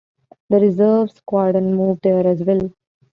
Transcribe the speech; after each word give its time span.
The 0.49 0.59
reserve 0.59 1.11
squadron 1.11 1.75
moved 1.75 2.01
there 2.01 2.25
as 2.25 2.43
well. 2.43 2.71